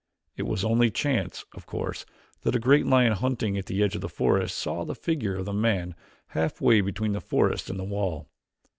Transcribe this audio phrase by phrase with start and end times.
[0.35, 2.07] It was only chance, of course,
[2.41, 5.45] that a great lion hunting at the edge of the forest saw the figure of
[5.45, 5.93] the man
[6.29, 8.27] halfway between the forest and the wall.